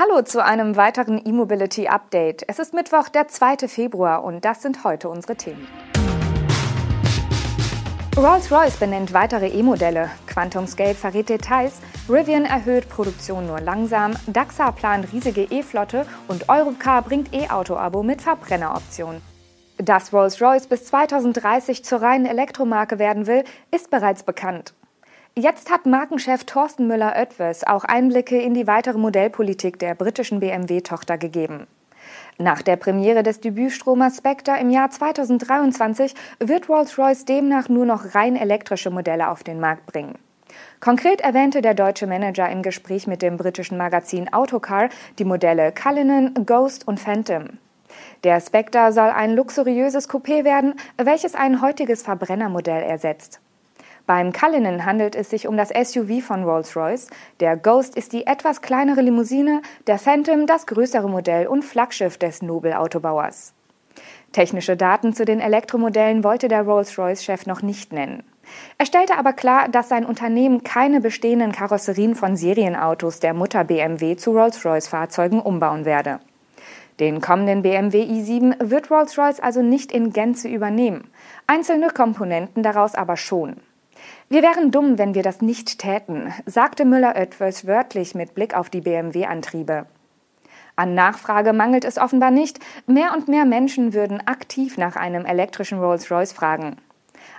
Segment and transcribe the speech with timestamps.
[0.00, 2.44] Hallo zu einem weiteren E-Mobility Update.
[2.46, 3.66] Es ist Mittwoch, der 2.
[3.66, 5.66] Februar und das sind heute unsere Themen.
[8.16, 15.42] Rolls-Royce benennt weitere E-Modelle, QuantumScape verrät Details, Rivian erhöht Produktion nur langsam, Daxa plant riesige
[15.42, 19.20] E-Flotte und Europcar bringt E-Auto-Abo mit Verbrenneroption.
[19.78, 23.42] Dass Rolls-Royce bis 2030 zur reinen Elektromarke werden will,
[23.72, 24.74] ist bereits bekannt.
[25.40, 31.68] Jetzt hat Markenchef Thorsten Müller-Oetwes auch Einblicke in die weitere Modellpolitik der britischen BMW-Tochter gegeben.
[32.38, 38.34] Nach der Premiere des Debütstromers Spectre im Jahr 2023 wird Rolls-Royce demnach nur noch rein
[38.34, 40.18] elektrische Modelle auf den Markt bringen.
[40.80, 44.88] Konkret erwähnte der deutsche Manager im Gespräch mit dem britischen Magazin Autocar
[45.20, 47.60] die Modelle Cullinan, Ghost und Phantom.
[48.24, 53.40] Der Spectre soll ein luxuriöses Coupé werden, welches ein heutiges Verbrennermodell ersetzt.
[54.08, 57.08] Beim Cullinan handelt es sich um das SUV von Rolls-Royce.
[57.40, 62.40] Der Ghost ist die etwas kleinere Limousine, der Phantom das größere Modell und Flaggschiff des
[62.40, 63.52] Nobel-Autobauers.
[64.32, 68.22] Technische Daten zu den Elektromodellen wollte der Rolls-Royce-Chef noch nicht nennen.
[68.78, 74.16] Er stellte aber klar, dass sein Unternehmen keine bestehenden Karosserien von Serienautos der Mutter BMW
[74.16, 76.20] zu Rolls-Royce-Fahrzeugen umbauen werde.
[76.98, 81.10] Den kommenden BMW i7 wird Rolls-Royce also nicht in Gänze übernehmen,
[81.46, 83.56] einzelne Komponenten daraus aber schon.
[84.28, 88.82] Wir wären dumm, wenn wir das nicht täten, sagte Müller-Oetwes wörtlich mit Blick auf die
[88.82, 89.86] BMW-Antriebe.
[90.76, 92.60] An Nachfrage mangelt es offenbar nicht.
[92.86, 96.76] Mehr und mehr Menschen würden aktiv nach einem elektrischen Rolls-Royce fragen.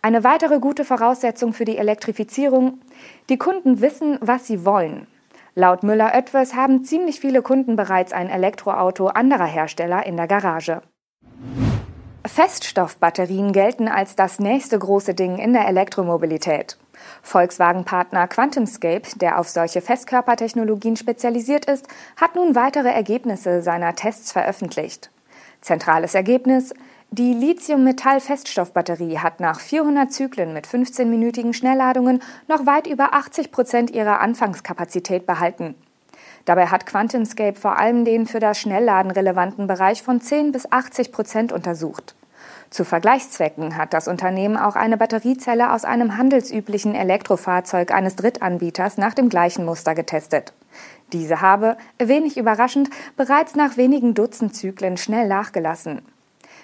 [0.00, 2.80] Eine weitere gute Voraussetzung für die Elektrifizierung.
[3.28, 5.06] Die Kunden wissen, was sie wollen.
[5.54, 10.82] Laut Müller-Oetwes haben ziemlich viele Kunden bereits ein Elektroauto anderer Hersteller in der Garage.
[12.28, 16.76] Feststoffbatterien gelten als das nächste große Ding in der Elektromobilität.
[17.22, 25.10] Volkswagen-Partner QuantumScape, der auf solche Festkörpertechnologien spezialisiert ist, hat nun weitere Ergebnisse seiner Tests veröffentlicht.
[25.60, 26.72] Zentrales Ergebnis
[27.12, 34.20] die Lithium-Metall-Feststoffbatterie hat nach 400 Zyklen mit 15-minütigen Schnellladungen noch weit über 80 Prozent ihrer
[34.20, 35.76] Anfangskapazität behalten.
[36.46, 41.12] Dabei hat QuantumScape vor allem den für das Schnellladen relevanten Bereich von 10 bis 80
[41.12, 42.16] Prozent untersucht.
[42.70, 49.14] Zu Vergleichszwecken hat das Unternehmen auch eine Batteriezelle aus einem handelsüblichen Elektrofahrzeug eines Drittanbieters nach
[49.14, 50.52] dem gleichen Muster getestet.
[51.12, 56.02] Diese habe, wenig überraschend, bereits nach wenigen Dutzend Zyklen schnell nachgelassen.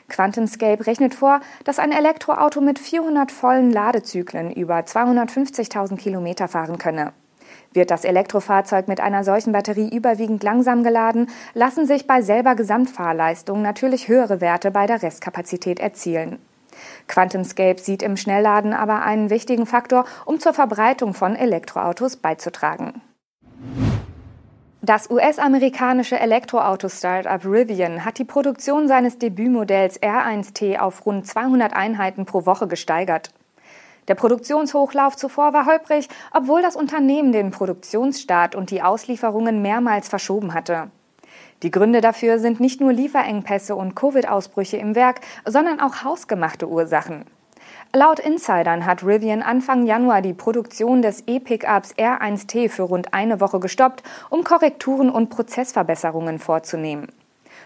[0.08, 7.12] QuantumScape rechnet vor, dass ein Elektroauto mit 400 vollen Ladezyklen über 250.000 Kilometer fahren könne.
[7.74, 13.62] Wird das Elektrofahrzeug mit einer solchen Batterie überwiegend langsam geladen, lassen sich bei selber Gesamtfahrleistung
[13.62, 16.38] natürlich höhere Werte bei der Restkapazität erzielen.
[17.06, 23.02] QuantumScape sieht im Schnellladen aber einen wichtigen Faktor, um zur Verbreitung von Elektroautos beizutragen.
[24.84, 32.46] Das US-amerikanische Elektroauto-Startup Rivian hat die Produktion seines Debütmodells R1T auf rund 200 Einheiten pro
[32.46, 33.30] Woche gesteigert.
[34.08, 40.54] Der Produktionshochlauf zuvor war holprig, obwohl das Unternehmen den Produktionsstart und die Auslieferungen mehrmals verschoben
[40.54, 40.90] hatte.
[41.62, 47.24] Die Gründe dafür sind nicht nur Lieferengpässe und Covid-Ausbrüche im Werk, sondern auch hausgemachte Ursachen.
[47.94, 53.60] Laut Insidern hat Rivian Anfang Januar die Produktion des E-Pickups R1T für rund eine Woche
[53.60, 57.08] gestoppt, um Korrekturen und Prozessverbesserungen vorzunehmen.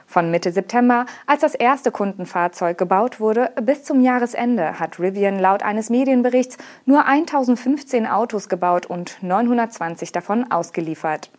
[0.06, 5.62] Von Mitte September, als das erste Kundenfahrzeug gebaut wurde, bis zum Jahresende hat Rivian laut
[5.62, 11.30] eines Medienberichts nur 1015 Autos gebaut und 920 davon ausgeliefert.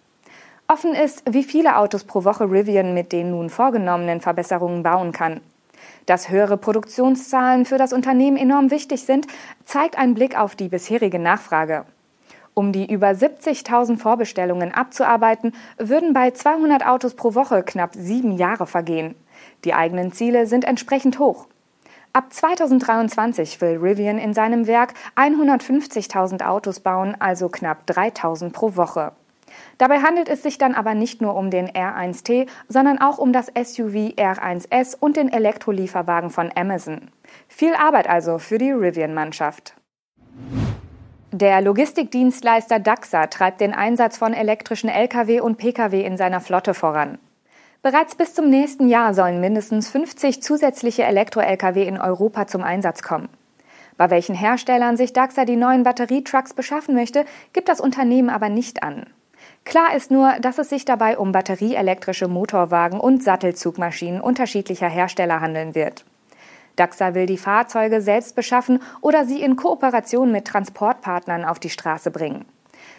[0.68, 5.40] Offen ist, wie viele Autos pro Woche Rivian mit den nun vorgenommenen Verbesserungen bauen kann.
[6.06, 9.28] Dass höhere Produktionszahlen für das Unternehmen enorm wichtig sind,
[9.64, 11.86] zeigt ein Blick auf die bisherige Nachfrage.
[12.58, 18.66] Um die über 70.000 Vorbestellungen abzuarbeiten, würden bei 200 Autos pro Woche knapp sieben Jahre
[18.66, 19.14] vergehen.
[19.64, 21.46] Die eigenen Ziele sind entsprechend hoch.
[22.14, 29.12] Ab 2023 will Rivian in seinem Werk 150.000 Autos bauen, also knapp 3.000 pro Woche.
[29.78, 33.52] Dabei handelt es sich dann aber nicht nur um den R1T, sondern auch um das
[33.54, 37.12] SUV R1S und den Elektrolieferwagen von Amazon.
[37.48, 39.77] Viel Arbeit also für die Rivian-Mannschaft.
[41.34, 47.18] Der Logistikdienstleister DAXA treibt den Einsatz von elektrischen Lkw und Pkw in seiner Flotte voran.
[47.82, 53.28] Bereits bis zum nächsten Jahr sollen mindestens 50 zusätzliche Elektro-Lkw in Europa zum Einsatz kommen.
[53.98, 58.82] Bei welchen Herstellern sich DAXA die neuen Batterietrucks beschaffen möchte, gibt das Unternehmen aber nicht
[58.82, 59.06] an.
[59.66, 65.76] Klar ist nur, dass es sich dabei um batterieelektrische Motorwagen und Sattelzugmaschinen unterschiedlicher Hersteller handeln
[65.76, 66.06] wird.
[66.78, 72.12] DAXA will die Fahrzeuge selbst beschaffen oder sie in Kooperation mit Transportpartnern auf die Straße
[72.12, 72.46] bringen.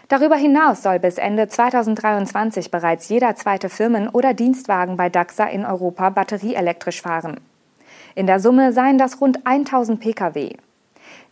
[0.09, 5.65] Darüber hinaus soll bis Ende 2023 bereits jeder zweite Firmen- oder Dienstwagen bei DAXA in
[5.65, 7.41] Europa batterieelektrisch fahren.
[8.15, 10.57] In der Summe seien das rund 1000 Pkw.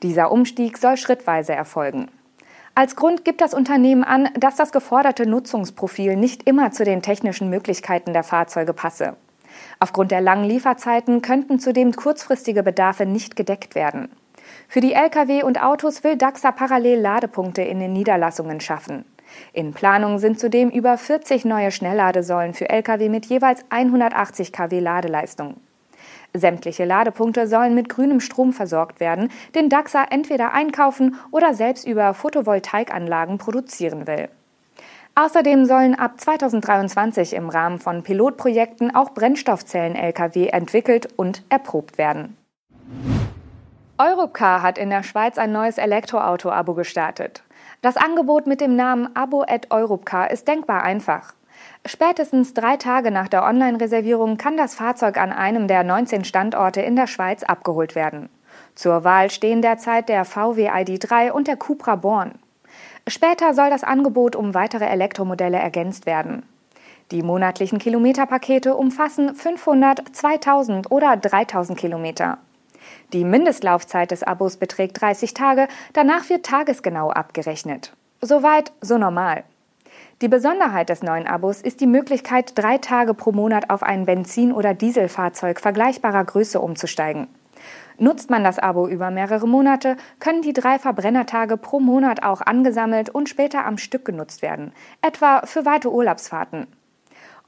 [0.02, 2.08] Dieser Umstieg soll schrittweise erfolgen.
[2.74, 7.48] Als Grund gibt das Unternehmen an, dass das geforderte Nutzungsprofil nicht immer zu den technischen
[7.48, 9.16] Möglichkeiten der Fahrzeuge passe.
[9.80, 14.08] Aufgrund der langen Lieferzeiten könnten zudem kurzfristige Bedarfe nicht gedeckt werden.
[14.68, 19.04] Für die Lkw und Autos will DAXA parallel Ladepunkte in den Niederlassungen schaffen.
[19.52, 25.56] In Planung sind zudem über 40 neue Schnellladesäulen für Lkw mit jeweils 180 kW Ladeleistung.
[26.32, 32.14] Sämtliche Ladepunkte sollen mit grünem Strom versorgt werden, den DAXA entweder einkaufen oder selbst über
[32.14, 34.28] Photovoltaikanlagen produzieren will.
[35.18, 42.36] Außerdem sollen ab 2023 im Rahmen von Pilotprojekten auch Brennstoffzellen-Lkw entwickelt und erprobt werden.
[43.96, 47.42] Europcar hat in der Schweiz ein neues Elektroauto-Abo gestartet.
[47.80, 51.32] Das Angebot mit dem Namen Abo at Europcar ist denkbar einfach.
[51.86, 56.94] Spätestens drei Tage nach der Online-Reservierung kann das Fahrzeug an einem der 19 Standorte in
[56.94, 58.28] der Schweiz abgeholt werden.
[58.74, 62.32] Zur Wahl stehen derzeit der VW ID3 und der Cupra Born.
[63.08, 66.42] Später soll das Angebot um weitere Elektromodelle ergänzt werden.
[67.12, 72.38] Die monatlichen Kilometerpakete umfassen 500, 2000 oder 3000 Kilometer.
[73.12, 77.92] Die Mindestlaufzeit des Abos beträgt 30 Tage, danach wird tagesgenau abgerechnet.
[78.20, 79.44] Soweit, so normal.
[80.20, 84.52] Die Besonderheit des neuen Abos ist die Möglichkeit, drei Tage pro Monat auf ein Benzin-
[84.52, 87.28] oder Dieselfahrzeug vergleichbarer Größe umzusteigen.
[87.98, 93.10] Nutzt man das Abo über mehrere Monate, können die drei Verbrennertage pro Monat auch angesammelt
[93.10, 94.72] und später am Stück genutzt werden,
[95.02, 96.66] etwa für weite Urlaubsfahrten.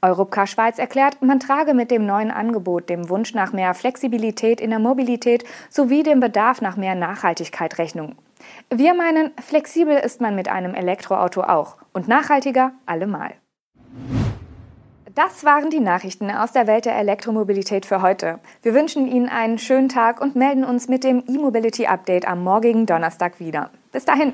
[0.01, 4.69] Europcar Schweiz erklärt, man trage mit dem neuen Angebot dem Wunsch nach mehr Flexibilität in
[4.69, 8.15] der Mobilität sowie dem Bedarf nach mehr Nachhaltigkeit Rechnung.
[8.69, 13.33] Wir meinen, flexibel ist man mit einem Elektroauto auch und nachhaltiger allemal.
[15.19, 18.39] Das waren die Nachrichten aus der Welt der Elektromobilität für heute.
[18.61, 22.85] Wir wünschen Ihnen einen schönen Tag und melden uns mit dem E-Mobility Update am morgigen
[22.85, 23.69] Donnerstag wieder.
[23.91, 24.31] Bis dahin.